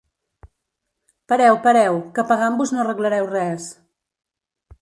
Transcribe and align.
Pareu, 1.31 1.53
pareu, 1.67 1.93
que 2.15 2.27
pegant-vos 2.31 2.73
no 2.75 2.81
arreglareu 2.85 3.31
res. 3.37 3.71